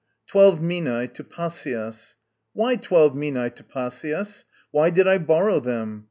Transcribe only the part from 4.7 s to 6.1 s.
Why did I borrow these?